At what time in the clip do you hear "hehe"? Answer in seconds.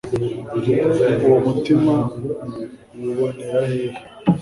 3.69-3.99